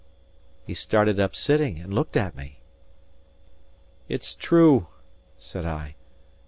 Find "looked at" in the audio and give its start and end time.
1.93-2.35